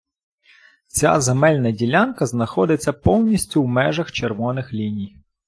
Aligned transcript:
Ця 0.87 1.19
земельна 1.21 1.71
ділянка 1.71 2.25
знаходиться 2.25 2.93
повністю 2.93 3.63
в 3.63 3.67
межах 3.67 4.11
червоних 4.11 4.73
ліній. 4.73 5.17